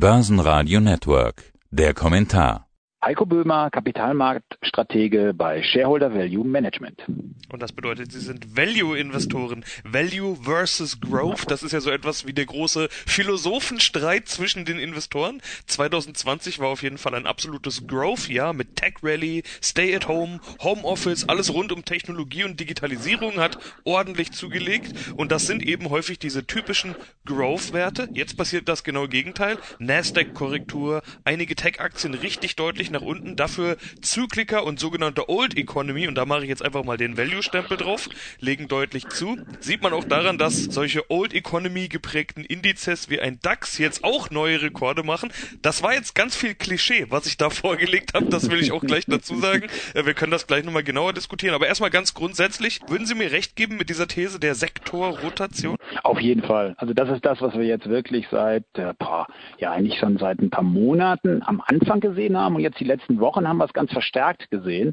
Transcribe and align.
Börsenradio 0.00 0.78
Network. 0.78 1.54
Der 1.72 1.92
Kommentar. 1.92 2.67
Heiko 3.00 3.26
Böhmer, 3.26 3.70
Kapitalmarktstratege 3.70 5.32
bei 5.32 5.62
Shareholder 5.62 6.12
Value 6.12 6.44
Management. 6.44 7.04
Und 7.48 7.62
das 7.62 7.70
bedeutet, 7.70 8.10
Sie 8.10 8.18
sind 8.18 8.56
Value-Investoren. 8.56 9.64
Value 9.84 10.36
versus 10.42 11.00
Growth, 11.00 11.48
das 11.48 11.62
ist 11.62 11.70
ja 11.70 11.80
so 11.80 11.90
etwas 11.90 12.26
wie 12.26 12.32
der 12.32 12.46
große 12.46 12.88
Philosophenstreit 12.90 14.28
zwischen 14.28 14.64
den 14.64 14.80
Investoren. 14.80 15.40
2020 15.66 16.58
war 16.58 16.68
auf 16.68 16.82
jeden 16.82 16.98
Fall 16.98 17.14
ein 17.14 17.26
absolutes 17.26 17.86
Growth-Jahr 17.86 18.52
mit 18.52 18.74
Tech 18.74 18.94
Rally, 19.04 19.44
Stay 19.62 19.94
at 19.94 20.08
Home, 20.08 20.40
Homeoffice, 20.60 21.28
alles 21.28 21.54
rund 21.54 21.70
um 21.70 21.84
Technologie 21.84 22.42
und 22.42 22.58
Digitalisierung 22.58 23.36
hat 23.38 23.58
ordentlich 23.84 24.32
zugelegt. 24.32 24.92
Und 25.16 25.30
das 25.30 25.46
sind 25.46 25.62
eben 25.62 25.88
häufig 25.88 26.18
diese 26.18 26.48
typischen 26.48 26.96
Growth-Werte. 27.26 28.08
Jetzt 28.12 28.36
passiert 28.36 28.68
das 28.68 28.82
genaue 28.82 29.08
Gegenteil. 29.08 29.56
Nasdaq-Korrektur, 29.78 31.02
einige 31.22 31.54
Tech-Aktien 31.54 32.14
richtig 32.14 32.56
deutlich 32.56 32.87
deutlich 32.88 32.90
nach 32.90 33.02
unten. 33.02 33.36
Dafür 33.36 33.76
Zykliker 34.00 34.64
und 34.64 34.80
sogenannte 34.80 35.28
Old 35.28 35.56
Economy, 35.56 36.08
und 36.08 36.14
da 36.14 36.24
mache 36.24 36.42
ich 36.42 36.48
jetzt 36.48 36.64
einfach 36.64 36.84
mal 36.84 36.96
den 36.96 37.16
Value-Stempel 37.16 37.76
drauf, 37.76 38.08
legen 38.40 38.68
deutlich 38.68 39.08
zu. 39.08 39.38
Sieht 39.60 39.82
man 39.82 39.92
auch 39.92 40.04
daran, 40.04 40.38
dass 40.38 40.64
solche 40.64 41.10
Old 41.10 41.34
Economy 41.34 41.88
geprägten 41.88 42.44
Indizes 42.44 43.10
wie 43.10 43.20
ein 43.20 43.38
DAX 43.42 43.78
jetzt 43.78 44.04
auch 44.04 44.30
neue 44.30 44.62
Rekorde 44.62 45.02
machen. 45.02 45.30
Das 45.62 45.82
war 45.82 45.94
jetzt 45.94 46.14
ganz 46.14 46.36
viel 46.36 46.54
Klischee, 46.54 47.06
was 47.10 47.26
ich 47.26 47.36
da 47.36 47.50
vorgelegt 47.58 48.14
habe. 48.14 48.26
Das 48.26 48.50
will 48.50 48.60
ich 48.60 48.72
auch 48.72 48.82
gleich 48.82 49.06
dazu 49.06 49.36
sagen. 49.38 49.68
Äh, 49.94 50.06
wir 50.06 50.14
können 50.14 50.32
das 50.32 50.46
gleich 50.46 50.64
nochmal 50.64 50.82
genauer 50.84 51.12
diskutieren. 51.12 51.54
Aber 51.54 51.66
erstmal 51.66 51.90
ganz 51.90 52.14
grundsätzlich, 52.14 52.80
würden 52.88 53.06
Sie 53.06 53.14
mir 53.14 53.30
recht 53.32 53.56
geben 53.56 53.76
mit 53.76 53.90
dieser 53.90 54.08
These 54.08 54.40
der 54.40 54.54
Sektorrotation? 54.54 55.76
Auf 56.02 56.20
jeden 56.20 56.42
Fall. 56.42 56.74
Also 56.78 56.94
das 56.94 57.08
ist 57.10 57.24
das, 57.24 57.40
was 57.40 57.54
wir 57.54 57.64
jetzt 57.64 57.88
wirklich 57.88 58.26
seit, 58.30 58.64
äh, 58.74 58.94
boah, 58.98 59.26
ja 59.58 59.72
eigentlich 59.72 59.98
schon 59.98 60.18
seit 60.18 60.40
ein 60.40 60.50
paar 60.50 60.64
Monaten 60.64 61.42
am 61.44 61.62
Anfang 61.64 62.00
gesehen 62.00 62.36
haben 62.36 62.56
und 62.56 62.62
jetzt 62.62 62.77
die 62.78 62.84
letzten 62.84 63.20
Wochen 63.20 63.46
haben 63.46 63.58
wir 63.58 63.64
es 63.64 63.72
ganz 63.72 63.92
verstärkt 63.92 64.50
gesehen. 64.50 64.92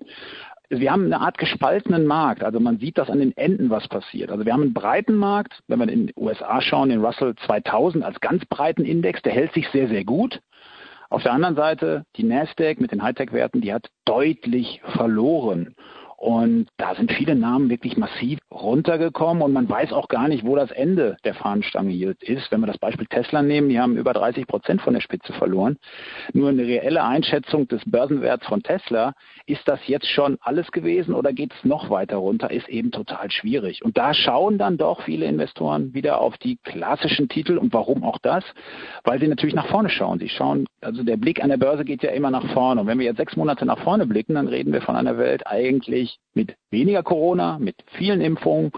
Wir 0.69 0.91
haben 0.91 1.05
eine 1.05 1.21
Art 1.21 1.37
gespaltenen 1.37 2.05
Markt. 2.05 2.43
Also 2.43 2.59
man 2.59 2.79
sieht 2.79 2.97
das 2.97 3.09
an 3.09 3.19
den 3.19 3.37
Enden, 3.37 3.69
was 3.69 3.87
passiert. 3.87 4.31
Also 4.31 4.45
wir 4.45 4.53
haben 4.53 4.63
einen 4.63 4.73
breiten 4.73 5.15
Markt. 5.15 5.61
Wenn 5.67 5.79
wir 5.79 5.87
in 5.89 6.07
den 6.07 6.15
USA 6.17 6.61
schauen, 6.61 6.89
den 6.89 7.05
Russell 7.05 7.35
2000 7.45 8.03
als 8.03 8.19
ganz 8.19 8.45
breiten 8.45 8.83
Index, 8.83 9.21
der 9.21 9.33
hält 9.33 9.53
sich 9.53 9.69
sehr, 9.69 9.87
sehr 9.87 10.03
gut. 10.03 10.41
Auf 11.09 11.23
der 11.23 11.33
anderen 11.33 11.55
Seite 11.55 12.05
die 12.15 12.23
Nasdaq 12.23 12.81
mit 12.81 12.91
den 12.91 13.03
Hightech-Werten, 13.03 13.61
die 13.61 13.73
hat 13.73 13.89
deutlich 14.05 14.81
verloren. 14.85 15.75
Und 16.17 16.67
da 16.77 16.95
sind 16.95 17.11
viele 17.11 17.35
Namen 17.35 17.69
wirklich 17.69 17.97
massiv 17.97 18.39
runtergekommen 18.51 19.43
und 19.43 19.51
man 19.51 19.69
weiß 19.69 19.91
auch 19.91 20.07
gar 20.07 20.27
nicht, 20.27 20.45
wo 20.45 20.55
das 20.55 20.71
Ende 20.71 21.17
der 21.25 21.33
Fahnenstange 21.33 21.91
hier 21.91 22.15
ist. 22.21 22.51
Wenn 22.51 22.61
wir 22.61 22.67
das 22.67 22.77
Beispiel 22.77 23.05
Tesla 23.07 23.41
nehmen, 23.41 23.69
die 23.69 23.79
haben 23.79 23.97
über 23.97 24.13
30 24.13 24.47
Prozent 24.47 24.81
von 24.81 24.93
der 24.93 25.01
Spitze 25.01 25.33
verloren. 25.33 25.77
Nur 26.33 26.49
eine 26.49 26.63
reelle 26.63 27.03
Einschätzung 27.03 27.67
des 27.67 27.81
Börsenwerts 27.85 28.47
von 28.47 28.63
Tesla, 28.63 29.13
ist 29.45 29.67
das 29.67 29.79
jetzt 29.87 30.07
schon 30.07 30.37
alles 30.41 30.71
gewesen 30.71 31.13
oder 31.13 31.33
geht 31.33 31.53
es 31.53 31.65
noch 31.65 31.89
weiter 31.89 32.17
runter, 32.17 32.49
ist 32.49 32.69
eben 32.69 32.91
total 32.91 33.29
schwierig. 33.29 33.83
Und 33.83 33.97
da 33.97 34.13
schauen 34.13 34.57
dann 34.57 34.77
doch 34.77 35.01
viele 35.01 35.25
Investoren 35.25 35.93
wieder 35.93 36.21
auf 36.21 36.37
die 36.37 36.57
klassischen 36.63 37.27
Titel 37.27 37.57
und 37.57 37.73
warum 37.73 38.03
auch 38.03 38.19
das? 38.19 38.43
Weil 39.03 39.19
sie 39.19 39.27
natürlich 39.27 39.55
nach 39.55 39.67
vorne 39.67 39.89
schauen. 39.89 40.19
Sie 40.19 40.29
schauen, 40.29 40.65
also 40.81 41.03
der 41.03 41.17
Blick 41.17 41.43
an 41.43 41.49
der 41.49 41.57
Börse 41.57 41.83
geht 41.83 42.03
ja 42.03 42.11
immer 42.11 42.31
nach 42.31 42.53
vorne. 42.53 42.81
Und 42.81 42.87
wenn 42.87 42.99
wir 42.99 43.05
jetzt 43.05 43.17
sechs 43.17 43.35
Monate 43.35 43.65
nach 43.65 43.79
vorne 43.79 44.05
blicken, 44.05 44.35
dann 44.35 44.47
reden 44.47 44.71
wir 44.71 44.81
von 44.81 44.95
einer 44.95 45.17
Welt 45.17 45.45
eigentlich 45.45 46.04
eigentlich 46.05 46.19
mit 46.33 46.55
weniger 46.71 47.03
Corona, 47.03 47.57
mit 47.59 47.75
vielen 47.97 48.21
Impfungen 48.21 48.71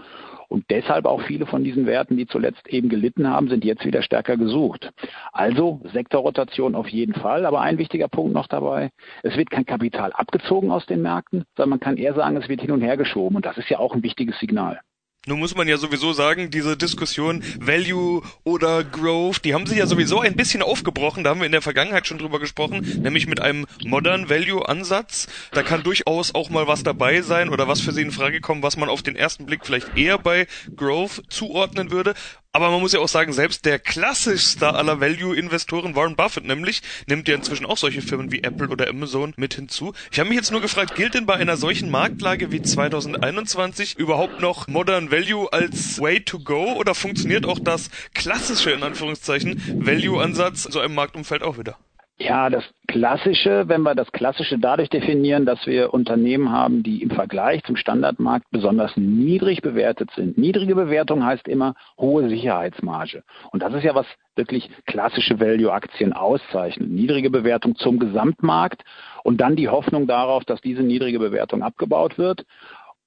und 0.48 0.64
deshalb 0.70 1.04
auch 1.04 1.20
viele 1.22 1.44
von 1.46 1.62
diesen 1.62 1.86
Werten, 1.86 2.16
die 2.16 2.26
zuletzt 2.26 2.66
eben 2.68 2.88
gelitten 2.88 3.28
haben, 3.28 3.48
sind 3.48 3.64
jetzt 3.64 3.84
wieder 3.84 4.02
stärker 4.02 4.36
gesucht. 4.36 4.90
Also 5.32 5.80
Sektorrotation 5.92 6.74
auf 6.74 6.88
jeden 6.88 7.14
Fall. 7.14 7.44
Aber 7.44 7.60
ein 7.60 7.76
wichtiger 7.76 8.08
Punkt 8.08 8.32
noch 8.32 8.46
dabei, 8.46 8.90
es 9.22 9.36
wird 9.36 9.50
kein 9.50 9.66
Kapital 9.66 10.12
abgezogen 10.12 10.70
aus 10.70 10.86
den 10.86 11.02
Märkten, 11.02 11.44
sondern 11.56 11.70
man 11.70 11.80
kann 11.80 11.98
eher 11.98 12.14
sagen, 12.14 12.36
es 12.36 12.48
wird 12.48 12.62
hin 12.62 12.70
und 12.70 12.80
her 12.80 12.96
geschoben. 12.96 13.36
Und 13.36 13.44
das 13.44 13.58
ist 13.58 13.68
ja 13.68 13.78
auch 13.78 13.94
ein 13.94 14.02
wichtiges 14.02 14.38
Signal. 14.38 14.80
Nun 15.26 15.40
muss 15.40 15.56
man 15.56 15.66
ja 15.66 15.76
sowieso 15.76 16.12
sagen, 16.12 16.50
diese 16.50 16.76
Diskussion 16.76 17.42
Value 17.60 18.22
oder 18.44 18.84
Growth, 18.84 19.44
die 19.44 19.52
haben 19.52 19.66
sich 19.66 19.78
ja 19.78 19.86
sowieso 19.86 20.20
ein 20.20 20.36
bisschen 20.36 20.62
aufgebrochen. 20.62 21.24
Da 21.24 21.30
haben 21.30 21.40
wir 21.40 21.46
in 21.46 21.52
der 21.52 21.60
Vergangenheit 21.60 22.06
schon 22.06 22.18
drüber 22.18 22.38
gesprochen, 22.38 22.80
nämlich 23.02 23.26
mit 23.26 23.40
einem 23.40 23.66
Modern 23.84 24.30
Value 24.30 24.66
Ansatz. 24.68 25.26
Da 25.52 25.62
kann 25.62 25.82
durchaus 25.82 26.34
auch 26.34 26.50
mal 26.50 26.68
was 26.68 26.84
dabei 26.84 27.20
sein 27.20 27.48
oder 27.48 27.66
was 27.66 27.80
für 27.80 27.92
Sie 27.92 28.02
in 28.02 28.12
Frage 28.12 28.40
kommen, 28.40 28.62
was 28.62 28.76
man 28.76 28.88
auf 28.88 29.02
den 29.02 29.16
ersten 29.16 29.44
Blick 29.44 29.66
vielleicht 29.66 29.96
eher 29.96 30.18
bei 30.18 30.46
Growth 30.76 31.22
zuordnen 31.28 31.90
würde. 31.90 32.14
Aber 32.58 32.72
man 32.72 32.80
muss 32.80 32.92
ja 32.92 32.98
auch 32.98 33.06
sagen, 33.06 33.32
selbst 33.32 33.66
der 33.66 33.78
klassischste 33.78 34.74
aller 34.74 35.00
Value-Investoren, 35.00 35.94
Warren 35.94 36.16
Buffett 36.16 36.44
nämlich, 36.44 36.82
nimmt 37.06 37.28
ja 37.28 37.36
inzwischen 37.36 37.64
auch 37.64 37.76
solche 37.76 38.02
Firmen 38.02 38.32
wie 38.32 38.42
Apple 38.42 38.66
oder 38.66 38.88
Amazon 38.88 39.32
mit 39.36 39.54
hinzu. 39.54 39.92
Ich 40.10 40.18
habe 40.18 40.28
mich 40.28 40.38
jetzt 40.38 40.50
nur 40.50 40.60
gefragt, 40.60 40.96
gilt 40.96 41.14
denn 41.14 41.24
bei 41.24 41.34
einer 41.34 41.56
solchen 41.56 41.88
Marktlage 41.88 42.50
wie 42.50 42.60
2021 42.60 43.96
überhaupt 43.96 44.40
noch 44.40 44.66
Modern 44.66 45.12
Value 45.12 45.52
als 45.52 46.00
Way 46.00 46.24
to 46.24 46.40
go 46.40 46.72
oder 46.72 46.96
funktioniert 46.96 47.46
auch 47.46 47.60
das 47.60 47.90
klassische, 48.12 48.72
in 48.72 48.82
Anführungszeichen, 48.82 49.62
Value-Ansatz 49.76 50.64
in 50.64 50.72
so 50.72 50.80
einem 50.80 50.96
Marktumfeld 50.96 51.44
auch 51.44 51.58
wieder? 51.58 51.78
Ja, 52.20 52.50
das 52.50 52.64
Klassische, 52.88 53.68
wenn 53.68 53.82
wir 53.82 53.94
das 53.94 54.10
Klassische 54.10 54.58
dadurch 54.58 54.88
definieren, 54.88 55.46
dass 55.46 55.66
wir 55.66 55.94
Unternehmen 55.94 56.50
haben, 56.50 56.82
die 56.82 57.02
im 57.02 57.10
Vergleich 57.10 57.62
zum 57.62 57.76
Standardmarkt 57.76 58.46
besonders 58.50 58.96
niedrig 58.96 59.62
bewertet 59.62 60.10
sind. 60.16 60.36
Niedrige 60.36 60.74
Bewertung 60.74 61.24
heißt 61.24 61.46
immer 61.46 61.74
hohe 61.96 62.28
Sicherheitsmarge. 62.28 63.22
Und 63.52 63.62
das 63.62 63.74
ist 63.74 63.84
ja 63.84 63.94
was 63.94 64.06
wirklich 64.34 64.68
klassische 64.86 65.38
Value-Aktien 65.38 66.12
auszeichnet. 66.12 66.88
Niedrige 66.88 67.30
Bewertung 67.30 67.76
zum 67.76 68.00
Gesamtmarkt 68.00 68.82
und 69.22 69.40
dann 69.40 69.54
die 69.54 69.68
Hoffnung 69.68 70.06
darauf, 70.08 70.44
dass 70.44 70.60
diese 70.60 70.82
niedrige 70.82 71.18
Bewertung 71.20 71.62
abgebaut 71.62 72.18
wird 72.18 72.46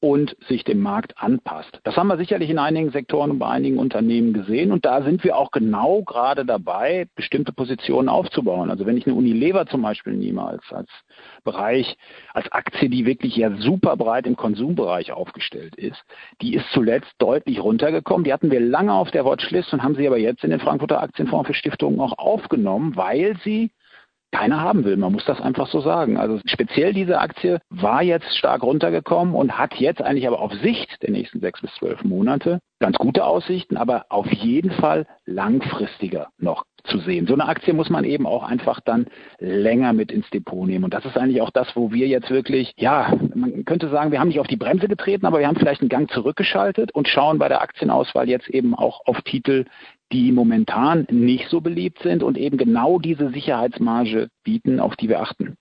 und 0.01 0.35
sich 0.47 0.63
dem 0.63 0.81
Markt 0.81 1.13
anpasst. 1.17 1.79
Das 1.83 1.95
haben 1.95 2.07
wir 2.07 2.17
sicherlich 2.17 2.49
in 2.49 2.57
einigen 2.57 2.89
Sektoren 2.89 3.29
und 3.29 3.39
bei 3.39 3.47
einigen 3.47 3.77
Unternehmen 3.77 4.33
gesehen 4.33 4.71
und 4.71 4.83
da 4.83 5.03
sind 5.03 5.23
wir 5.23 5.37
auch 5.37 5.51
genau 5.51 6.01
gerade 6.01 6.43
dabei, 6.43 7.07
bestimmte 7.15 7.53
Positionen 7.53 8.09
aufzubauen. 8.09 8.71
Also 8.71 8.87
wenn 8.87 8.97
ich 8.97 9.05
eine 9.05 9.15
Unilever 9.15 9.67
zum 9.67 9.83
Beispiel 9.83 10.13
nehme 10.13 10.43
als, 10.43 10.63
als 10.71 10.89
Bereich, 11.43 11.97
als 12.33 12.51
Aktie, 12.51 12.89
die 12.89 13.05
wirklich 13.05 13.35
ja 13.35 13.55
super 13.57 13.95
breit 13.95 14.25
im 14.25 14.35
Konsumbereich 14.35 15.11
aufgestellt 15.11 15.75
ist, 15.75 16.01
die 16.41 16.55
ist 16.55 16.65
zuletzt 16.73 17.13
deutlich 17.19 17.63
runtergekommen. 17.63 18.23
Die 18.23 18.33
hatten 18.33 18.49
wir 18.49 18.59
lange 18.59 18.93
auf 18.93 19.11
der 19.11 19.23
Watchlist 19.23 19.71
und 19.71 19.83
haben 19.83 19.95
sie 19.95 20.07
aber 20.07 20.17
jetzt 20.17 20.43
in 20.43 20.49
den 20.49 20.59
Frankfurter 20.59 21.01
Aktienfonds 21.01 21.47
für 21.47 21.53
Stiftungen 21.53 21.99
auch 21.99 22.17
aufgenommen, 22.17 22.95
weil 22.95 23.37
sie 23.43 23.69
keiner 24.31 24.61
haben 24.61 24.83
will. 24.83 24.97
Man 24.97 25.11
muss 25.11 25.25
das 25.25 25.41
einfach 25.41 25.67
so 25.67 25.81
sagen. 25.81 26.17
Also 26.17 26.39
speziell 26.45 26.93
diese 26.93 27.19
Aktie 27.19 27.59
war 27.69 28.01
jetzt 28.01 28.35
stark 28.37 28.63
runtergekommen 28.63 29.35
und 29.35 29.57
hat 29.57 29.75
jetzt 29.75 30.01
eigentlich 30.01 30.27
aber 30.27 30.39
auf 30.39 30.53
Sicht 30.53 31.01
der 31.01 31.11
nächsten 31.11 31.39
sechs 31.39 31.61
bis 31.61 31.73
zwölf 31.75 32.03
Monate 32.03 32.59
ganz 32.81 32.97
gute 32.97 33.23
Aussichten, 33.23 33.77
aber 33.77 34.05
auf 34.09 34.29
jeden 34.31 34.71
Fall 34.71 35.05
langfristiger 35.25 36.29
noch 36.37 36.65
zu 36.83 36.97
sehen. 36.97 37.27
So 37.27 37.35
eine 37.35 37.47
Aktie 37.47 37.73
muss 37.73 37.89
man 37.89 38.03
eben 38.03 38.25
auch 38.25 38.43
einfach 38.43 38.79
dann 38.81 39.05
länger 39.37 39.93
mit 39.93 40.11
ins 40.11 40.29
Depot 40.31 40.67
nehmen. 40.67 40.83
Und 40.83 40.93
das 40.93 41.05
ist 41.05 41.15
eigentlich 41.15 41.41
auch 41.41 41.51
das, 41.51 41.75
wo 41.75 41.91
wir 41.91 42.07
jetzt 42.07 42.31
wirklich, 42.31 42.73
ja, 42.77 43.13
man 43.35 43.65
könnte 43.65 43.89
sagen, 43.89 44.11
wir 44.11 44.19
haben 44.19 44.29
nicht 44.29 44.39
auf 44.39 44.47
die 44.47 44.57
Bremse 44.57 44.87
getreten, 44.87 45.27
aber 45.27 45.39
wir 45.39 45.47
haben 45.47 45.57
vielleicht 45.57 45.81
einen 45.81 45.89
Gang 45.89 46.09
zurückgeschaltet 46.11 46.91
und 46.91 47.07
schauen 47.07 47.37
bei 47.37 47.47
der 47.47 47.61
Aktienauswahl 47.61 48.27
jetzt 48.27 48.49
eben 48.49 48.73
auch 48.73 49.01
auf 49.05 49.21
Titel, 49.21 49.65
die 50.11 50.31
momentan 50.31 51.07
nicht 51.09 51.47
so 51.49 51.61
beliebt 51.61 51.99
sind 52.03 52.23
und 52.23 52.37
eben 52.37 52.57
genau 52.57 52.99
diese 52.99 53.31
Sicherheitsmarge 53.31 54.29
bieten, 54.43 54.79
auf 54.79 54.95
die 54.95 55.09
wir 55.09 55.21
achten. 55.21 55.57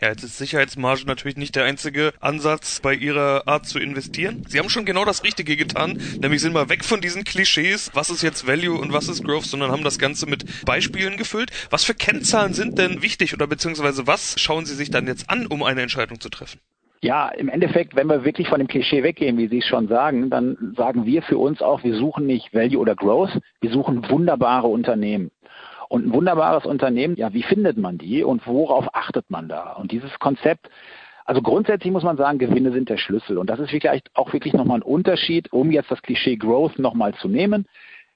Ja, 0.00 0.10
jetzt 0.10 0.22
ist 0.22 0.38
Sicherheitsmarge 0.38 1.06
natürlich 1.06 1.36
nicht 1.36 1.56
der 1.56 1.64
einzige 1.64 2.12
Ansatz 2.20 2.78
bei 2.78 2.94
Ihrer 2.94 3.48
Art 3.48 3.66
zu 3.66 3.80
investieren. 3.80 4.44
Sie 4.46 4.60
haben 4.60 4.68
schon 4.68 4.84
genau 4.84 5.04
das 5.04 5.24
Richtige 5.24 5.56
getan, 5.56 6.00
nämlich 6.22 6.40
sind 6.40 6.52
mal 6.52 6.68
weg 6.68 6.84
von 6.84 7.00
diesen 7.00 7.24
Klischees, 7.24 7.90
was 7.94 8.08
ist 8.08 8.22
jetzt 8.22 8.46
Value 8.46 8.78
und 8.78 8.92
was 8.92 9.08
ist 9.08 9.24
Growth, 9.24 9.46
sondern 9.46 9.72
haben 9.72 9.82
das 9.82 9.98
Ganze 9.98 10.26
mit 10.26 10.64
Beispielen 10.64 11.16
gefüllt. 11.16 11.50
Was 11.70 11.82
für 11.82 11.94
Kennzahlen 11.94 12.54
sind 12.54 12.78
denn 12.78 13.02
wichtig 13.02 13.34
oder 13.34 13.48
beziehungsweise 13.48 14.06
was 14.06 14.40
schauen 14.40 14.66
Sie 14.66 14.76
sich 14.76 14.90
dann 14.90 15.08
jetzt 15.08 15.28
an, 15.30 15.48
um 15.48 15.64
eine 15.64 15.82
Entscheidung 15.82 16.20
zu 16.20 16.28
treffen? 16.28 16.60
Ja, 17.00 17.28
im 17.28 17.48
Endeffekt, 17.48 17.94
wenn 17.94 18.08
wir 18.08 18.24
wirklich 18.24 18.48
von 18.48 18.58
dem 18.58 18.66
Klischee 18.66 19.04
weggehen, 19.04 19.38
wie 19.38 19.46
Sie 19.46 19.58
es 19.58 19.66
schon 19.66 19.86
sagen, 19.86 20.30
dann 20.30 20.74
sagen 20.76 21.06
wir 21.06 21.22
für 21.22 21.38
uns 21.38 21.62
auch, 21.62 21.84
wir 21.84 21.94
suchen 21.94 22.26
nicht 22.26 22.52
Value 22.52 22.78
oder 22.78 22.96
Growth, 22.96 23.38
wir 23.60 23.70
suchen 23.70 24.08
wunderbare 24.10 24.66
Unternehmen. 24.66 25.30
Und 25.88 26.06
ein 26.06 26.12
wunderbares 26.12 26.66
Unternehmen, 26.66 27.16
ja, 27.16 27.32
wie 27.32 27.42
findet 27.42 27.78
man 27.78 27.98
die 27.98 28.22
und 28.24 28.46
worauf 28.46 28.94
achtet 28.94 29.30
man 29.30 29.48
da? 29.48 29.72
Und 29.74 29.92
dieses 29.92 30.18
Konzept, 30.18 30.68
also 31.24 31.40
grundsätzlich 31.40 31.92
muss 31.92 32.02
man 32.02 32.16
sagen, 32.16 32.38
Gewinne 32.38 32.72
sind 32.72 32.88
der 32.88 32.96
Schlüssel. 32.96 33.38
Und 33.38 33.48
das 33.48 33.60
ist 33.60 33.70
vielleicht 33.70 34.10
auch 34.14 34.32
wirklich 34.32 34.52
nochmal 34.52 34.78
ein 34.78 34.82
Unterschied, 34.82 35.52
um 35.52 35.70
jetzt 35.70 35.90
das 35.90 36.02
Klischee 36.02 36.36
Growth 36.36 36.78
nochmal 36.78 37.14
zu 37.14 37.28
nehmen. 37.28 37.66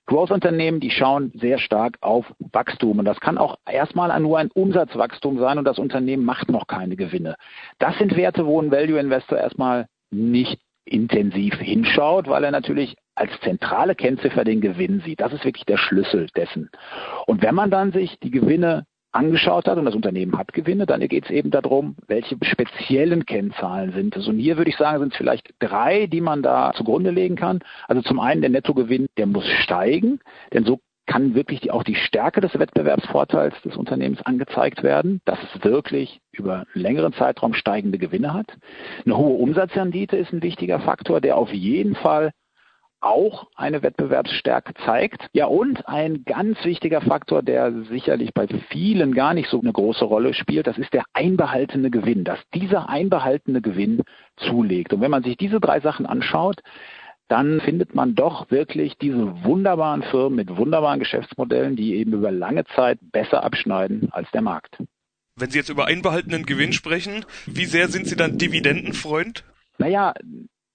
Growth-Unternehmen, 0.06 0.80
die 0.80 0.90
schauen 0.90 1.32
sehr 1.34 1.58
stark 1.58 1.96
auf 2.00 2.26
Wachstum. 2.38 2.98
Und 2.98 3.04
das 3.04 3.20
kann 3.20 3.38
auch 3.38 3.56
erstmal 3.70 4.18
nur 4.20 4.38
ein 4.38 4.50
Umsatzwachstum 4.50 5.38
sein 5.38 5.58
und 5.58 5.64
das 5.64 5.78
Unternehmen 5.78 6.24
macht 6.24 6.50
noch 6.50 6.66
keine 6.66 6.96
Gewinne. 6.96 7.36
Das 7.78 7.96
sind 7.98 8.16
Werte, 8.16 8.46
wo 8.46 8.60
ein 8.60 8.70
Value 8.70 8.98
Investor 8.98 9.38
erstmal 9.38 9.86
nicht 10.10 10.60
intensiv 10.84 11.54
hinschaut, 11.54 12.28
weil 12.28 12.44
er 12.44 12.50
natürlich 12.50 12.96
als 13.14 13.30
zentrale 13.40 13.94
Kennziffer 13.94 14.44
den 14.44 14.60
Gewinn 14.60 15.00
sieht. 15.04 15.20
Das 15.20 15.32
ist 15.32 15.44
wirklich 15.44 15.66
der 15.66 15.76
Schlüssel 15.76 16.28
dessen. 16.34 16.70
Und 17.26 17.42
wenn 17.42 17.54
man 17.54 17.70
dann 17.70 17.92
sich 17.92 18.18
die 18.18 18.30
Gewinne 18.30 18.84
angeschaut 19.12 19.66
hat 19.66 19.78
und 19.78 19.84
das 19.84 19.94
Unternehmen 19.94 20.36
hat 20.38 20.52
Gewinne, 20.52 20.86
dann 20.86 21.06
geht 21.06 21.24
es 21.24 21.30
eben 21.30 21.50
darum, 21.50 21.96
welche 22.06 22.36
speziellen 22.42 23.26
Kennzahlen 23.26 23.92
sind 23.92 24.16
es. 24.16 24.26
Und 24.26 24.38
hier 24.38 24.56
würde 24.56 24.70
ich 24.70 24.76
sagen, 24.76 25.00
sind 25.00 25.12
es 25.12 25.18
vielleicht 25.18 25.54
drei, 25.58 26.06
die 26.06 26.20
man 26.20 26.42
da 26.42 26.72
zugrunde 26.74 27.10
legen 27.10 27.36
kann. 27.36 27.60
Also 27.88 28.02
zum 28.02 28.20
einen 28.20 28.40
der 28.40 28.50
Nettogewinn, 28.50 29.06
der 29.18 29.26
muss 29.26 29.46
steigen, 29.46 30.20
denn 30.52 30.64
so 30.64 30.80
kann 31.06 31.34
wirklich 31.34 31.70
auch 31.70 31.82
die 31.82 31.96
Stärke 31.96 32.40
des 32.40 32.58
Wettbewerbsvorteils 32.58 33.60
des 33.62 33.76
Unternehmens 33.76 34.22
angezeigt 34.22 34.82
werden, 34.82 35.20
dass 35.24 35.38
es 35.42 35.64
wirklich 35.64 36.20
über 36.30 36.64
einen 36.74 36.82
längeren 36.82 37.12
Zeitraum 37.12 37.54
steigende 37.54 37.98
Gewinne 37.98 38.32
hat. 38.32 38.46
Eine 39.04 39.16
hohe 39.16 39.36
Umsatzrendite 39.36 40.16
ist 40.16 40.32
ein 40.32 40.42
wichtiger 40.42 40.80
Faktor, 40.80 41.20
der 41.20 41.36
auf 41.36 41.52
jeden 41.52 41.96
Fall 41.96 42.30
auch 43.02 43.48
eine 43.54 43.82
Wettbewerbsstärke 43.82 44.74
zeigt. 44.86 45.28
Ja, 45.32 45.46
und 45.46 45.86
ein 45.88 46.24
ganz 46.24 46.64
wichtiger 46.64 47.00
Faktor, 47.00 47.42
der 47.42 47.84
sicherlich 47.84 48.32
bei 48.32 48.46
vielen 48.70 49.14
gar 49.14 49.34
nicht 49.34 49.48
so 49.50 49.60
eine 49.60 49.72
große 49.72 50.04
Rolle 50.04 50.34
spielt, 50.34 50.66
das 50.66 50.78
ist 50.78 50.92
der 50.92 51.04
einbehaltene 51.12 51.90
Gewinn, 51.90 52.24
dass 52.24 52.38
dieser 52.54 52.88
einbehaltene 52.88 53.60
Gewinn 53.60 54.02
zulegt. 54.36 54.92
Und 54.92 55.00
wenn 55.00 55.10
man 55.10 55.22
sich 55.22 55.36
diese 55.36 55.60
drei 55.60 55.80
Sachen 55.80 56.06
anschaut, 56.06 56.60
dann 57.28 57.60
findet 57.60 57.94
man 57.94 58.14
doch 58.14 58.50
wirklich 58.50 58.98
diese 58.98 59.44
wunderbaren 59.44 60.02
Firmen 60.02 60.36
mit 60.36 60.56
wunderbaren 60.56 60.98
Geschäftsmodellen, 60.98 61.76
die 61.76 61.94
eben 61.94 62.12
über 62.12 62.30
lange 62.30 62.64
Zeit 62.76 62.98
besser 63.00 63.42
abschneiden 63.42 64.10
als 64.12 64.30
der 64.32 64.42
Markt. 64.42 64.78
Wenn 65.36 65.50
Sie 65.50 65.58
jetzt 65.58 65.70
über 65.70 65.86
einbehaltenen 65.86 66.44
Gewinn 66.44 66.72
sprechen, 66.74 67.24
wie 67.46 67.64
sehr 67.64 67.88
sind 67.88 68.06
Sie 68.06 68.16
dann 68.16 68.36
Dividendenfreund? 68.36 69.44
Naja, 69.78 70.12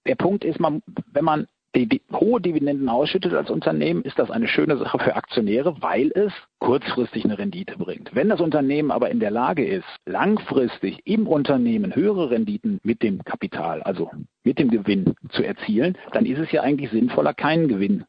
der 0.08 0.16
Punkt 0.16 0.44
ist, 0.44 0.60
man, 0.60 0.82
wenn 1.12 1.26
man 1.26 1.48
die 1.76 2.02
hohe 2.12 2.42
Dividenden 2.42 2.90
ausschüttet 2.90 3.34
als 3.34 3.50
Unternehmen, 3.50 4.02
ist 4.04 4.18
das 4.18 4.32
eine 4.32 4.48
schöne 4.48 4.78
Sache 4.78 5.00
für 5.00 5.16
Aktionäre, 5.16 5.76
weil 5.82 6.12
es 6.16 6.34
kurzfristig 6.60 7.26
eine 7.26 7.38
Rendite 7.38 7.78
bringt. 7.78 8.16
Wenn 8.16 8.30
das 8.30 8.42
Unternehmen 8.42 8.92
aber 8.92 9.12
in 9.12 9.20
der 9.20 9.32
Lage 9.32 9.66
ist, 9.66 9.86
langfristig 10.06 11.00
im 11.06 11.28
Unternehmen 11.28 11.96
höhere 11.96 12.32
Renditen 12.32 12.80
mit 12.84 13.04
dem 13.04 13.24
Kapital, 13.24 13.84
also 13.84 14.10
mit 14.44 14.60
dem 14.60 14.70
Gewinn 14.70 15.16
zu 15.30 15.44
erzielen, 15.44 15.98
dann 16.14 16.26
ist 16.26 16.40
es 16.40 16.52
ja 16.52 16.62
eigentlich 16.62 16.92
sinnvoller, 16.92 17.34
keinen 17.34 17.68
Gewinn 17.68 18.06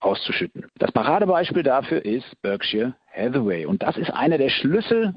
auszuschütten. 0.00 0.66
Das 0.78 0.92
Paradebeispiel 0.92 1.62
dafür 1.62 2.04
ist 2.04 2.40
Berkshire 2.42 2.94
Hathaway. 3.12 3.66
Und 3.66 3.82
das 3.82 3.96
ist 3.96 4.10
einer 4.10 4.38
der 4.38 4.48
Schlüssel 4.48 5.14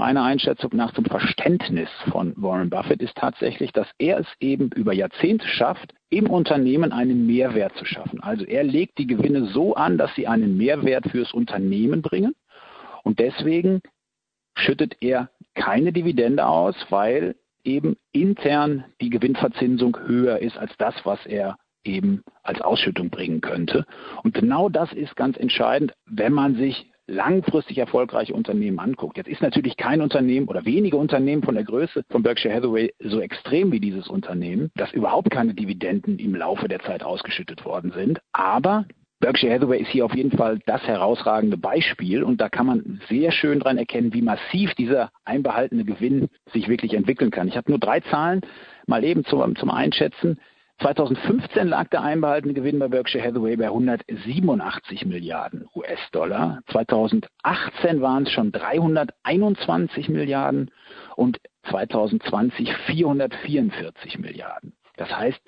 meiner 0.00 0.22
Einschätzung 0.22 0.70
nach 0.72 0.94
zum 0.94 1.04
Verständnis 1.04 1.90
von 2.10 2.32
Warren 2.34 2.70
Buffett 2.70 3.02
ist 3.02 3.14
tatsächlich, 3.16 3.70
dass 3.72 3.86
er 3.98 4.18
es 4.18 4.26
eben 4.40 4.70
über 4.72 4.94
Jahrzehnte 4.94 5.46
schafft, 5.46 5.92
im 6.08 6.30
Unternehmen 6.30 6.90
einen 6.90 7.26
Mehrwert 7.26 7.76
zu 7.76 7.84
schaffen. 7.84 8.18
Also 8.22 8.46
er 8.46 8.64
legt 8.64 8.96
die 8.96 9.06
Gewinne 9.06 9.44
so 9.48 9.74
an, 9.74 9.98
dass 9.98 10.14
sie 10.14 10.26
einen 10.26 10.56
Mehrwert 10.56 11.06
fürs 11.10 11.34
Unternehmen 11.34 12.00
bringen. 12.00 12.34
Und 13.02 13.18
deswegen 13.18 13.82
schüttet 14.56 14.96
er 15.02 15.28
keine 15.54 15.92
Dividende 15.92 16.46
aus, 16.46 16.74
weil 16.88 17.36
eben 17.62 17.98
intern 18.12 18.86
die 19.02 19.10
Gewinnverzinsung 19.10 19.98
höher 20.06 20.38
ist 20.38 20.56
als 20.56 20.74
das, 20.78 20.94
was 21.04 21.26
er 21.26 21.58
eben 21.84 22.22
als 22.42 22.62
Ausschüttung 22.62 23.10
bringen 23.10 23.42
könnte. 23.42 23.84
Und 24.22 24.32
genau 24.32 24.70
das 24.70 24.94
ist 24.94 25.14
ganz 25.14 25.36
entscheidend, 25.36 25.92
wenn 26.06 26.32
man 26.32 26.56
sich 26.56 26.89
langfristig 27.10 27.78
erfolgreiche 27.78 28.32
Unternehmen 28.32 28.78
anguckt. 28.78 29.16
Jetzt 29.16 29.28
ist 29.28 29.42
natürlich 29.42 29.76
kein 29.76 30.00
Unternehmen 30.00 30.48
oder 30.48 30.64
wenige 30.64 30.96
Unternehmen 30.96 31.42
von 31.42 31.54
der 31.54 31.64
Größe 31.64 32.04
von 32.08 32.22
Berkshire 32.22 32.54
Hathaway 32.54 32.92
so 33.00 33.20
extrem 33.20 33.72
wie 33.72 33.80
dieses 33.80 34.08
Unternehmen, 34.08 34.70
dass 34.76 34.92
überhaupt 34.92 35.30
keine 35.30 35.54
Dividenden 35.54 36.18
im 36.18 36.34
Laufe 36.34 36.68
der 36.68 36.80
Zeit 36.80 37.02
ausgeschüttet 37.02 37.64
worden 37.64 37.92
sind. 37.92 38.20
Aber 38.32 38.86
Berkshire 39.20 39.52
Hathaway 39.52 39.82
ist 39.82 39.90
hier 39.90 40.06
auf 40.06 40.14
jeden 40.14 40.36
Fall 40.36 40.60
das 40.64 40.82
herausragende 40.84 41.58
Beispiel 41.58 42.22
und 42.22 42.40
da 42.40 42.48
kann 42.48 42.66
man 42.66 43.00
sehr 43.08 43.32
schön 43.32 43.60
dran 43.60 43.76
erkennen, 43.76 44.14
wie 44.14 44.22
massiv 44.22 44.74
dieser 44.74 45.10
einbehaltene 45.24 45.84
Gewinn 45.84 46.28
sich 46.52 46.68
wirklich 46.68 46.94
entwickeln 46.94 47.30
kann. 47.30 47.48
Ich 47.48 47.56
habe 47.56 47.70
nur 47.70 47.78
drei 47.78 48.00
Zahlen 48.00 48.40
mal 48.86 49.04
eben 49.04 49.24
zum, 49.26 49.56
zum 49.56 49.70
Einschätzen. 49.70 50.40
2015 50.80 51.68
lag 51.68 51.88
der 51.88 52.02
einbehaltene 52.02 52.54
Gewinn 52.54 52.78
bei 52.78 52.88
Berkshire 52.88 53.22
Hathaway 53.22 53.54
bei 53.56 53.66
187 53.66 55.04
Milliarden 55.04 55.66
US-Dollar. 55.74 56.62
2018 56.72 58.00
waren 58.00 58.22
es 58.22 58.32
schon 58.32 58.50
321 58.50 60.08
Milliarden 60.08 60.70
und 61.16 61.38
2020 61.68 62.74
444 62.86 64.18
Milliarden. 64.18 64.72
Das 64.96 65.14
heißt, 65.14 65.40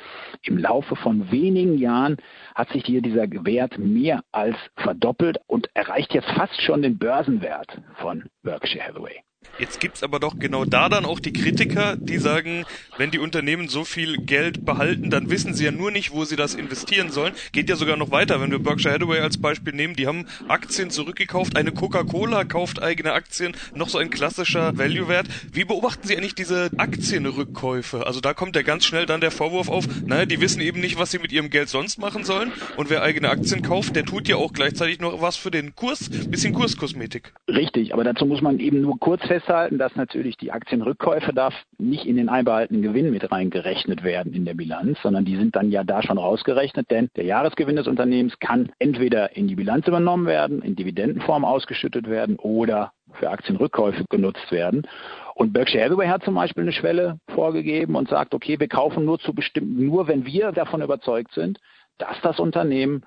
im 0.43 0.59
Laufe 0.59 0.97
von 0.97 1.31
wenigen 1.31 1.79
Jahren 1.79 2.19
hat 2.55 2.69
sich 2.71 2.85
hier 2.85 3.01
dieser 3.01 3.27
Wert 3.31 3.79
mehr 3.79 4.23
als 4.33 4.57
verdoppelt 4.77 5.39
und 5.47 5.69
erreicht 5.75 6.13
jetzt 6.13 6.31
fast 6.33 6.61
schon 6.61 6.83
den 6.83 6.99
Börsenwert 6.99 7.81
von 7.97 8.25
Berkshire 8.43 8.87
Hathaway. 8.87 9.23
Jetzt 9.59 9.81
gibt's 9.81 10.03
aber 10.03 10.19
doch 10.19 10.39
genau 10.39 10.65
da 10.65 10.89
dann 10.89 11.05
auch 11.05 11.21
die 11.21 11.33
Kritiker, 11.33 11.97
die 11.97 12.19
sagen, 12.19 12.65
wenn 12.97 13.11
die 13.11 13.19
Unternehmen 13.19 13.69
so 13.69 13.85
viel 13.85 14.17
Geld 14.17 14.65
behalten, 14.65 15.11
dann 15.11 15.31
wissen 15.31 15.55
sie 15.55 15.65
ja 15.65 15.71
nur 15.71 15.91
nicht, 15.91 16.13
wo 16.13 16.25
sie 16.25 16.37
das 16.37 16.55
investieren 16.55 17.11
sollen. 17.11 17.35
Geht 17.53 17.69
ja 17.69 17.77
sogar 17.77 17.97
noch 17.97 18.11
weiter, 18.11 18.41
wenn 18.41 18.51
wir 18.51 18.59
Berkshire 18.59 18.95
Hathaway 18.95 19.21
als 19.21 19.41
Beispiel 19.41 19.75
nehmen, 19.75 19.95
die 19.95 20.07
haben 20.07 20.27
Aktien 20.49 20.91
zurückgekauft, 20.91 21.57
eine 21.57 21.73
Coca-Cola 21.73 22.45
kauft 22.45 22.83
eigene 22.83 23.13
Aktien, 23.13 23.55
noch 23.75 23.89
so 23.89 23.99
ein 23.99 24.11
klassischer 24.11 24.77
Value-Wert. 24.79 25.27
Wie 25.53 25.65
beobachten 25.65 26.07
Sie 26.07 26.17
eigentlich 26.17 26.35
diese 26.35 26.71
Aktienrückkäufe? 26.79 28.07
Also 28.07 28.21
da 28.21 28.35
kommt 28.35 28.57
ja 28.57 28.63
ganz 28.63 28.85
schnell 28.85 29.07
dann 29.07 29.21
der 29.21 29.31
Vorwurf 29.31 29.69
auf, 29.69 29.87
naja, 30.05 30.25
die 30.25 30.41
wissen 30.41 30.61
eben 30.61 30.81
nicht, 30.81 30.99
was 30.99 31.11
sie 31.11 31.19
mit 31.19 31.31
ihrem 31.31 31.51
Geld 31.51 31.69
sonst 31.69 31.99
machen 31.99 32.25
sollen 32.25 32.53
und 32.77 32.91
wer 32.91 33.03
eigene 33.03 33.29
Aktien 33.29 33.63
kauft, 33.63 33.97
der 33.97 34.05
tut 34.05 34.29
ja 34.29 34.37
auch 34.37 34.53
gleichzeitig 34.53 34.99
noch 35.01 35.21
was 35.21 35.37
für 35.37 35.51
den 35.51 35.77
Kurs, 35.77 36.09
bisschen 36.09 36.55
Kurskosmetik. 36.55 37.33
Richtig, 37.49 37.93
aber 37.93 38.05
dazu 38.05 38.25
muss 38.25 38.41
man 38.41 38.59
eben 38.59 38.81
nur 38.81 38.99
kurz 38.99 39.23
festhalten, 39.33 39.79
dass 39.79 39.97
natürlich 39.97 40.37
die 40.37 40.53
Aktienrückkäufe 40.53 41.33
darf 41.33 41.55
nicht 41.79 42.05
in 42.05 42.17
den 42.17 42.29
einbehaltenen 42.29 42.83
Gewinn 42.83 43.11
mit 43.11 43.33
reingerechnet 43.33 44.05
werden 44.05 44.35
in 44.35 44.45
der 44.45 44.53
Bilanz, 44.53 44.99
sondern 45.03 45.25
die 45.25 45.37
sind 45.37 45.57
dann 45.57 45.71
ja 45.71 45.85
da 45.85 46.03
schon 46.03 46.19
rausgerechnet, 46.19 46.91
denn 46.91 47.09
der 47.17 47.25
Jahresgewinn 47.25 47.77
des 47.77 47.87
Unternehmens 47.87 48.39
kann 48.41 48.73
entweder 48.79 49.35
in 49.35 49.49
die 49.49 49.55
Bilanz 49.55 49.89
übernommen 49.89 50.27
werden, 50.27 50.61
in 50.61 50.77
Dividendenform 50.77 51.47
ausgeschüttet 51.47 52.11
werden 52.11 52.37
oder 52.37 52.93
für 53.15 53.31
Aktienrückkäufe 53.31 54.05
genutzt 54.11 54.53
werden. 54.53 54.87
Und 55.35 55.55
Berkshire 55.55 55.83
Hathaway 55.83 56.09
hat 56.09 56.25
zum 56.25 56.35
Beispiel 56.35 56.65
eine 56.65 56.73
Schwelle 56.73 57.19
vorgegeben 57.35 57.97
und 57.97 58.11
sagt, 58.11 58.35
okay, 58.35 58.61
wir 58.61 58.69
kaufen 58.69 59.07
nur 59.07 59.19
zu 59.19 59.33
bestimmten, 59.33 59.87
nur 59.87 60.09
wenn 60.09 60.27
wir 60.27 60.53
davon 60.53 60.83
überzeugt 60.83 61.33
sind, 61.33 61.59
dass 61.97 62.21
das 62.21 62.39
Unternehmen 62.39 63.07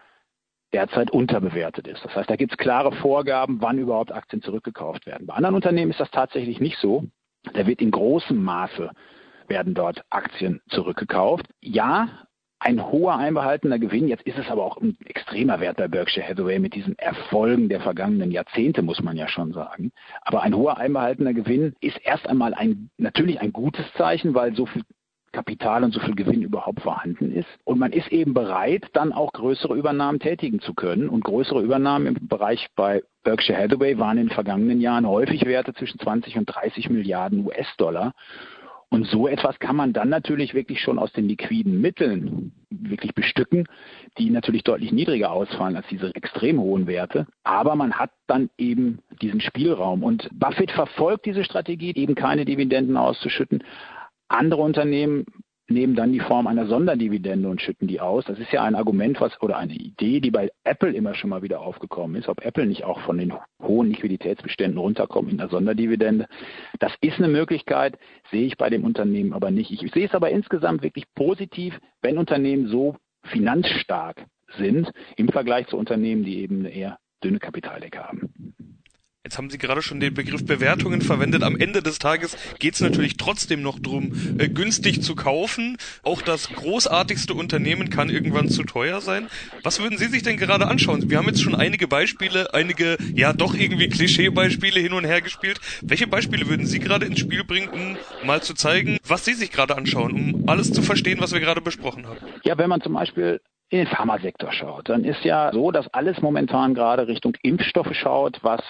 derzeit 0.73 1.11
unterbewertet 1.11 1.87
ist. 1.87 2.03
Das 2.03 2.15
heißt, 2.15 2.29
da 2.29 2.35
gibt 2.35 2.51
es 2.51 2.57
klare 2.57 2.91
Vorgaben, 2.91 3.61
wann 3.61 3.77
überhaupt 3.77 4.11
Aktien 4.11 4.41
zurückgekauft 4.41 5.05
werden. 5.05 5.27
Bei 5.27 5.35
anderen 5.35 5.55
Unternehmen 5.55 5.91
ist 5.91 5.99
das 5.99 6.11
tatsächlich 6.11 6.59
nicht 6.59 6.77
so. 6.79 7.05
Da 7.53 7.67
wird 7.67 7.81
in 7.81 7.91
großem 7.91 8.41
Maße 8.41 8.91
werden 9.47 9.73
dort 9.73 10.03
Aktien 10.09 10.61
zurückgekauft. 10.69 11.45
Ja, 11.61 12.25
ein 12.59 12.83
hoher 12.91 13.17
einbehaltener 13.17 13.77
Gewinn. 13.77 14.07
Jetzt 14.07 14.23
ist 14.23 14.39
es 14.39 14.49
aber 14.49 14.63
auch 14.63 14.77
ein 14.77 14.97
extremer 15.05 15.59
Wert 15.59 15.77
bei 15.77 15.87
Berkshire 15.87 16.27
Hathaway 16.27 16.57
mit 16.57 16.73
diesen 16.73 16.97
Erfolgen 16.97 17.69
der 17.69 17.81
vergangenen 17.81 18.31
Jahrzehnte, 18.31 18.81
muss 18.81 19.03
man 19.03 19.17
ja 19.17 19.27
schon 19.27 19.53
sagen. 19.53 19.91
Aber 20.21 20.41
ein 20.41 20.55
hoher 20.55 20.77
einbehaltener 20.77 21.33
Gewinn 21.33 21.75
ist 21.79 21.99
erst 22.03 22.27
einmal 22.27 22.53
ein, 22.55 22.89
natürlich 22.97 23.39
ein 23.39 23.53
gutes 23.53 23.85
Zeichen, 23.93 24.33
weil 24.33 24.55
so 24.55 24.65
viel 24.65 24.81
Kapital 25.35 25.83
und 25.83 25.93
so 25.93 25.99
viel 25.99 26.15
Gewinn 26.15 26.41
überhaupt 26.41 26.81
vorhanden 26.81 27.31
ist. 27.31 27.49
Und 27.65 27.77
man 27.77 27.91
ist 27.91 28.07
eben 28.11 28.33
bereit, 28.33 28.85
dann 28.93 29.11
auch 29.11 29.33
größere 29.33 29.75
Übernahmen 29.75 30.19
tätigen 30.19 30.61
zu 30.61 30.73
können. 30.73 31.09
Und 31.09 31.25
größere 31.25 31.61
Übernahmen 31.61 32.07
im 32.07 32.27
Bereich 32.27 32.67
bei 32.75 33.03
Berkshire 33.23 33.57
Hathaway 33.57 33.99
waren 33.99 34.17
in 34.17 34.27
den 34.27 34.33
vergangenen 34.33 34.79
Jahren 34.79 35.05
häufig 35.07 35.45
Werte 35.45 35.73
zwischen 35.73 35.99
20 35.99 36.37
und 36.37 36.45
30 36.45 36.89
Milliarden 36.89 37.45
US-Dollar. 37.45 38.13
Und 38.89 39.05
so 39.07 39.27
etwas 39.27 39.59
kann 39.59 39.75
man 39.75 39.91
dann 39.91 40.07
natürlich 40.07 40.53
wirklich 40.53 40.79
schon 40.79 40.99
aus 40.99 41.11
den 41.11 41.27
liquiden 41.27 41.81
Mitteln 41.81 42.53
wirklich 42.69 43.13
bestücken, 43.13 43.65
die 44.17 44.29
natürlich 44.29 44.63
deutlich 44.63 44.93
niedriger 44.93 45.31
ausfallen 45.31 45.75
als 45.75 45.87
diese 45.87 46.15
extrem 46.15 46.61
hohen 46.61 46.87
Werte. 46.87 47.27
Aber 47.43 47.75
man 47.75 47.93
hat 47.93 48.11
dann 48.27 48.49
eben 48.57 48.99
diesen 49.21 49.41
Spielraum. 49.41 50.01
Und 50.01 50.29
Buffett 50.31 50.71
verfolgt 50.71 51.25
diese 51.25 51.43
Strategie, 51.43 51.93
eben 51.93 52.15
keine 52.15 52.45
Dividenden 52.45 52.95
auszuschütten, 52.95 53.63
andere 54.27 54.61
Unternehmen 54.61 55.25
nehmen 55.67 55.95
dann 55.95 56.13
die 56.13 56.19
Form 56.19 56.47
einer 56.47 56.67
Sonderdividende 56.67 57.49
und 57.49 57.61
schütten 57.61 57.87
die 57.87 57.99
aus. 57.99 58.23
Das 58.25 58.37
ist 58.37 58.51
ja 58.51 58.63
ein 58.63 58.75
Argument, 58.75 59.19
was 59.19 59.41
oder 59.41 59.57
eine 59.57 59.73
Idee, 59.73 60.19
die 60.19 60.29
bei 60.29 60.51
Apple 60.63 60.91
immer 60.91 61.15
schon 61.15 61.31
mal 61.31 61.41
wieder 61.41 61.61
aufgekommen 61.61 62.15
ist, 62.17 62.29
ob 62.29 62.45
Apple 62.45 62.67
nicht 62.67 62.83
auch 62.83 62.99
von 63.01 63.17
den 63.17 63.33
hohen 63.61 63.89
Liquiditätsbeständen 63.89 64.77
runterkommt 64.77 65.31
in 65.31 65.37
der 65.37 65.49
Sonderdividende. 65.49 66.27
Das 66.79 66.93
ist 67.01 67.17
eine 67.17 67.29
Möglichkeit, 67.29 67.97
sehe 68.29 68.45
ich 68.45 68.57
bei 68.57 68.69
dem 68.69 68.83
Unternehmen 68.83 69.33
aber 69.33 69.49
nicht. 69.49 69.71
Ich 69.71 69.91
sehe 69.91 70.05
es 70.05 70.13
aber 70.13 70.29
insgesamt 70.29 70.83
wirklich 70.83 71.05
positiv, 71.15 71.79
wenn 72.01 72.17
Unternehmen 72.17 72.67
so 72.67 72.95
finanzstark 73.23 74.25
sind 74.57 74.91
im 75.17 75.29
Vergleich 75.29 75.67
zu 75.67 75.77
Unternehmen, 75.77 76.23
die 76.23 76.39
eben 76.39 76.59
eine 76.59 76.69
eher 76.69 76.99
dünne 77.23 77.39
Kapitaldecke 77.39 78.03
haben. 78.03 78.53
Jetzt 79.25 79.39
haben 79.39 79.49
Sie 79.49 79.57
gerade 79.57 79.81
schon 79.81 79.99
den 79.99 80.13
Begriff 80.13 80.45
Bewertungen 80.45 81.01
verwendet. 81.01 81.41
Am 81.41 81.57
Ende 81.57 81.81
des 81.81 81.97
Tages 81.97 82.37
geht 82.59 82.75
es 82.75 82.81
natürlich 82.81 83.17
trotzdem 83.17 83.63
noch 83.63 83.79
drum, 83.79 84.37
äh, 84.37 84.47
günstig 84.47 85.01
zu 85.01 85.15
kaufen. 85.15 85.77
Auch 86.03 86.21
das 86.21 86.49
großartigste 86.49 87.33
Unternehmen 87.33 87.89
kann 87.89 88.11
irgendwann 88.11 88.49
zu 88.49 88.61
teuer 88.61 89.01
sein. 89.01 89.27
Was 89.63 89.81
würden 89.81 89.97
Sie 89.97 90.05
sich 90.05 90.21
denn 90.21 90.37
gerade 90.37 90.67
anschauen? 90.67 91.09
Wir 91.09 91.17
haben 91.17 91.25
jetzt 91.25 91.41
schon 91.41 91.55
einige 91.55 91.87
Beispiele, 91.87 92.53
einige 92.53 92.97
ja 93.15 93.33
doch 93.33 93.55
irgendwie 93.55 93.89
Klischeebeispiele 93.89 94.79
hin 94.79 94.93
und 94.93 95.05
her 95.05 95.21
gespielt. 95.21 95.59
Welche 95.81 96.05
Beispiele 96.05 96.47
würden 96.47 96.67
Sie 96.67 96.77
gerade 96.77 97.07
ins 97.07 97.19
Spiel 97.19 97.43
bringen, 97.43 97.69
um 97.69 97.97
mal 98.27 98.43
zu 98.43 98.53
zeigen, 98.53 98.99
was 99.07 99.25
Sie 99.25 99.33
sich 99.33 99.51
gerade 99.51 99.75
anschauen, 99.75 100.11
um 100.11 100.43
alles 100.47 100.71
zu 100.71 100.83
verstehen, 100.83 101.17
was 101.19 101.33
wir 101.33 101.39
gerade 101.39 101.61
besprochen 101.61 102.05
haben? 102.05 102.19
Ja, 102.43 102.59
wenn 102.59 102.69
man 102.69 102.81
zum 102.81 102.93
Beispiel 102.93 103.41
in 103.69 103.79
den 103.79 103.87
Pharmasektor 103.87 104.53
schaut, 104.53 104.87
dann 104.87 105.03
ist 105.03 105.23
ja 105.23 105.51
so, 105.51 105.71
dass 105.71 105.91
alles 105.91 106.21
momentan 106.21 106.75
gerade 106.75 107.07
Richtung 107.07 107.33
Impfstoffe 107.41 107.95
schaut, 107.95 108.37
was 108.43 108.61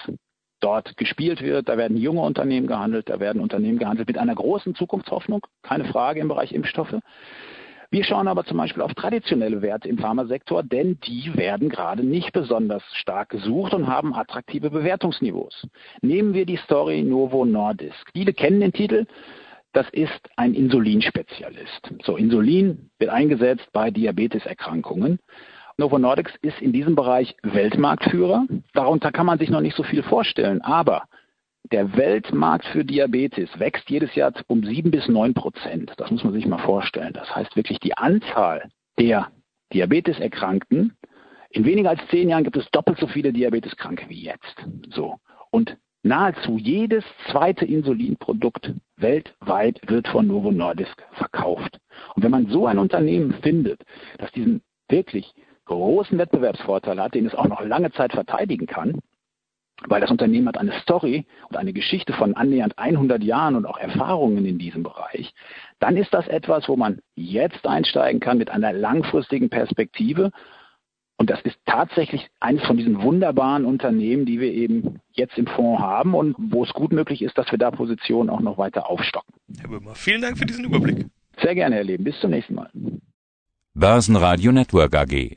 dort 0.60 0.96
gespielt 0.96 1.42
wird. 1.42 1.68
Da 1.68 1.76
werden 1.76 1.96
junge 1.96 2.22
Unternehmen 2.22 2.66
gehandelt, 2.66 3.08
da 3.08 3.20
werden 3.20 3.42
Unternehmen 3.42 3.78
gehandelt 3.78 4.08
mit 4.08 4.18
einer 4.18 4.34
großen 4.34 4.74
Zukunftshoffnung, 4.74 5.46
keine 5.62 5.84
Frage 5.86 6.20
im 6.20 6.28
Bereich 6.28 6.52
Impfstoffe. 6.52 6.94
Wir 7.90 8.02
schauen 8.04 8.26
aber 8.26 8.44
zum 8.44 8.56
Beispiel 8.56 8.82
auf 8.82 8.94
traditionelle 8.94 9.62
Werte 9.62 9.88
im 9.88 9.98
Pharmasektor, 9.98 10.62
denn 10.62 10.98
die 11.06 11.36
werden 11.36 11.68
gerade 11.68 12.02
nicht 12.02 12.32
besonders 12.32 12.82
stark 12.94 13.28
gesucht 13.28 13.74
und 13.74 13.86
haben 13.86 14.12
attraktive 14.12 14.70
Bewertungsniveaus. 14.70 15.68
Nehmen 16.02 16.34
wir 16.34 16.46
die 16.46 16.56
Story 16.56 17.02
Novo 17.02 17.44
Nordisk. 17.44 18.10
Viele 18.12 18.32
kennen 18.32 18.60
den 18.60 18.72
Titel. 18.72 19.06
Das 19.72 19.88
ist 19.90 20.20
ein 20.36 20.54
Insulinspezialist. 20.54 21.92
So, 22.02 22.16
Insulin 22.16 22.90
wird 22.98 23.10
eingesetzt 23.10 23.68
bei 23.72 23.90
Diabeteserkrankungen. 23.90 25.18
Novo 25.78 25.98
Nordics 25.98 26.32
ist 26.42 26.60
in 26.60 26.72
diesem 26.72 26.94
Bereich 26.94 27.36
Weltmarktführer. 27.42 28.46
Darunter 28.72 29.12
kann 29.12 29.26
man 29.26 29.38
sich 29.38 29.50
noch 29.50 29.60
nicht 29.60 29.76
so 29.76 29.82
viel 29.82 30.02
vorstellen. 30.02 30.62
Aber 30.62 31.04
der 31.70 31.96
Weltmarkt 31.96 32.64
für 32.66 32.84
Diabetes 32.84 33.50
wächst 33.58 33.90
jedes 33.90 34.14
Jahr 34.14 34.32
um 34.46 34.64
sieben 34.64 34.90
bis 34.90 35.08
neun 35.08 35.34
Prozent. 35.34 35.92
Das 35.98 36.10
muss 36.10 36.24
man 36.24 36.32
sich 36.32 36.46
mal 36.46 36.58
vorstellen. 36.58 37.12
Das 37.12 37.34
heißt 37.34 37.56
wirklich 37.56 37.78
die 37.80 37.96
Anzahl 37.96 38.70
der 38.98 39.28
Diabeteserkrankten 39.72 40.96
in 41.50 41.64
weniger 41.64 41.90
als 41.90 42.06
zehn 42.08 42.28
Jahren 42.28 42.44
gibt 42.44 42.56
es 42.56 42.70
doppelt 42.70 42.98
so 42.98 43.06
viele 43.06 43.32
Diabeteskranke 43.32 44.08
wie 44.08 44.22
jetzt. 44.22 44.66
So. 44.90 45.16
Und 45.50 45.76
nahezu 46.02 46.58
jedes 46.58 47.04
zweite 47.30 47.64
Insulinprodukt 47.64 48.74
weltweit 48.96 49.80
wird 49.88 50.08
von 50.08 50.26
Novo 50.26 50.50
Nordisk 50.52 51.02
verkauft. 51.12 51.80
Und 52.14 52.22
wenn 52.22 52.30
man 52.30 52.48
so 52.48 52.66
ein 52.66 52.78
Unternehmen 52.78 53.34
findet, 53.42 53.80
das 54.18 54.30
diesen 54.32 54.60
wirklich 54.88 55.32
großen 55.66 56.18
Wettbewerbsvorteil 56.18 57.00
hat, 57.00 57.14
den 57.14 57.26
es 57.26 57.34
auch 57.34 57.46
noch 57.46 57.60
lange 57.60 57.92
Zeit 57.92 58.12
verteidigen 58.12 58.66
kann, 58.66 59.00
weil 59.86 60.00
das 60.00 60.10
Unternehmen 60.10 60.48
hat 60.48 60.58
eine 60.58 60.72
Story 60.80 61.26
und 61.48 61.56
eine 61.56 61.72
Geschichte 61.72 62.12
von 62.12 62.34
annähernd 62.34 62.78
100 62.78 63.22
Jahren 63.22 63.56
und 63.56 63.66
auch 63.66 63.78
Erfahrungen 63.78 64.46
in 64.46 64.58
diesem 64.58 64.82
Bereich, 64.82 65.34
dann 65.78 65.96
ist 65.96 66.12
das 66.14 66.26
etwas, 66.28 66.68
wo 66.68 66.76
man 66.76 67.00
jetzt 67.14 67.66
einsteigen 67.66 68.20
kann 68.20 68.38
mit 68.38 68.50
einer 68.50 68.72
langfristigen 68.72 69.50
Perspektive. 69.50 70.30
Und 71.18 71.30
das 71.30 71.40
ist 71.42 71.56
tatsächlich 71.64 72.28
eines 72.40 72.64
von 72.64 72.76
diesen 72.76 73.02
wunderbaren 73.02 73.64
Unternehmen, 73.64 74.26
die 74.26 74.40
wir 74.40 74.52
eben 74.52 75.00
jetzt 75.12 75.38
im 75.38 75.46
Fonds 75.46 75.82
haben 75.82 76.14
und 76.14 76.36
wo 76.38 76.64
es 76.64 76.72
gut 76.72 76.92
möglich 76.92 77.22
ist, 77.22 77.38
dass 77.38 77.50
wir 77.50 77.58
da 77.58 77.70
Positionen 77.70 78.28
auch 78.28 78.40
noch 78.40 78.58
weiter 78.58 78.90
aufstocken. 78.90 79.34
Herr 79.58 79.68
Böhmer, 79.68 79.94
vielen 79.94 80.20
Dank 80.20 80.38
für 80.38 80.46
diesen 80.46 80.66
Überblick. 80.66 81.06
Sehr 81.40 81.54
gerne, 81.54 81.76
Herr 81.76 81.84
Leben. 81.84 82.04
Bis 82.04 82.18
zum 82.20 82.30
nächsten 82.30 82.54
Mal. 82.54 82.70
Börsenradio 83.74 84.52
Network 84.52 84.94
AG 84.94 85.36